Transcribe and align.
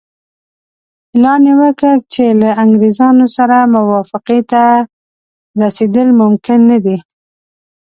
اعلان 1.15 1.41
یې 1.49 1.53
وکړ 1.61 1.95
چې 2.13 2.25
له 2.41 2.49
انګریزانو 2.63 3.25
سره 3.37 3.57
موافقې 3.75 4.39
ته 4.51 4.63
رسېدل 5.61 6.07
ممکن 6.21 6.59
نه 6.71 6.77
دي. 6.85 6.97